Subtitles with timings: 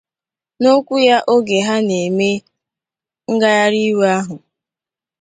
[0.61, 2.31] N'okwu ya oge ha na-eme
[3.33, 4.35] ngagharịiwe ahụ